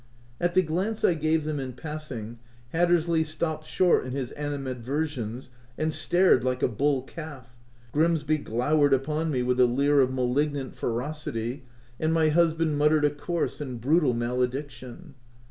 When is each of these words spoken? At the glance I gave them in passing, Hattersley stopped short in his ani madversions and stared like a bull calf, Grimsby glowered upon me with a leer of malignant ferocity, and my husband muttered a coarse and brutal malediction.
At 0.39 0.55
the 0.55 0.63
glance 0.63 1.03
I 1.05 1.13
gave 1.13 1.43
them 1.43 1.59
in 1.59 1.73
passing, 1.73 2.39
Hattersley 2.69 3.23
stopped 3.23 3.67
short 3.67 4.03
in 4.03 4.13
his 4.13 4.31
ani 4.31 4.57
madversions 4.57 5.49
and 5.77 5.93
stared 5.93 6.43
like 6.43 6.63
a 6.63 6.67
bull 6.67 7.03
calf, 7.03 7.53
Grimsby 7.91 8.39
glowered 8.39 8.95
upon 8.95 9.29
me 9.29 9.43
with 9.43 9.59
a 9.59 9.67
leer 9.67 10.01
of 10.01 10.11
malignant 10.11 10.73
ferocity, 10.73 11.65
and 11.99 12.15
my 12.15 12.29
husband 12.29 12.79
muttered 12.79 13.05
a 13.05 13.11
coarse 13.11 13.61
and 13.61 13.79
brutal 13.79 14.15
malediction. 14.15 15.13